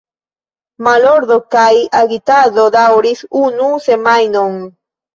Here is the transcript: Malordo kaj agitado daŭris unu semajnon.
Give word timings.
Malordo 0.87 1.37
kaj 1.57 1.69
agitado 2.01 2.67
daŭris 2.79 3.25
unu 3.45 3.73
semajnon. 3.89 4.63